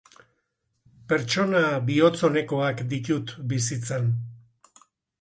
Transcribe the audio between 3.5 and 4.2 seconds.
bizitzan.